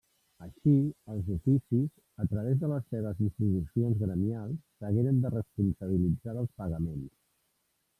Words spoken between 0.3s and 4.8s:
Així els oficis, a través de les seves institucions gremials,